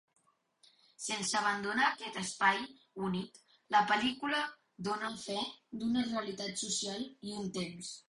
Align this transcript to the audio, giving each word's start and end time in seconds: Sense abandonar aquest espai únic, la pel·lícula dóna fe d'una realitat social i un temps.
Sense 1.07 1.37
abandonar 1.39 1.85
aquest 1.89 2.17
espai 2.21 2.57
únic, 3.09 3.39
la 3.77 3.83
pel·lícula 3.93 4.43
dóna 4.91 5.15
fe 5.29 5.39
d'una 5.83 6.11
realitat 6.11 6.61
social 6.67 7.09
i 7.33 7.41
un 7.47 7.51
temps. 7.65 7.99